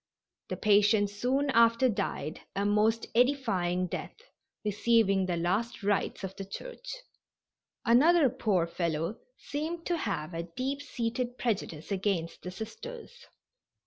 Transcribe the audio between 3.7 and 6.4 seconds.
death, receiving the last rites of